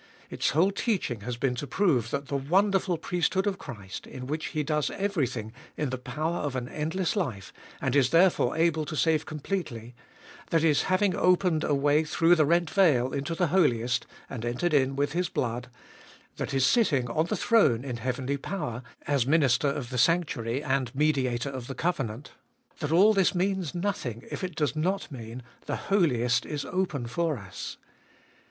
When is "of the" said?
19.67-19.99, 21.51-21.75